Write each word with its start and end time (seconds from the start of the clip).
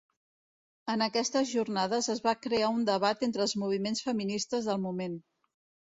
En 0.93 1.05
aquestes 1.07 1.51
jornades 1.51 2.09
es 2.15 2.23
va 2.29 2.35
crear 2.47 2.73
un 2.81 2.89
debat 2.91 3.25
entre 3.31 3.47
els 3.49 3.57
moviments 3.67 4.05
feministes 4.11 4.73
del 4.73 4.85
moment. 4.93 5.25